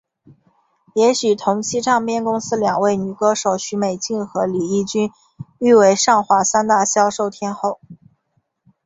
[0.95, 5.11] 也与同期唱片公司两位女歌手许美静和李翊君
[5.59, 7.79] 誉为上华三大销售天后。